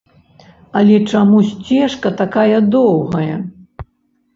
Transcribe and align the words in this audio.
Але 0.81 0.95
чаму 1.11 1.37
сцежка 1.51 2.15
такая 2.25 2.59
доўгая? 2.81 3.35